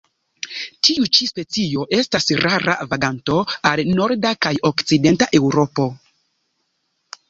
[0.87, 3.39] Tiu ĉi specio estas rara vaganto
[3.75, 5.91] al norda kaj okcidenta Eŭropo.